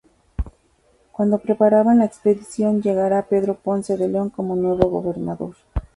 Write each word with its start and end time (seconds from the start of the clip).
Cuando 1.11 1.37
preparaban 1.37 1.99
la 1.99 2.05
expedición 2.05 2.81
llegará 2.81 3.27
Pedro 3.27 3.53
Ponce 3.57 3.97
de 3.97 4.07
León 4.09 4.31
como 4.31 4.55
nuevo 4.55 4.89
gobernador. 4.89 5.53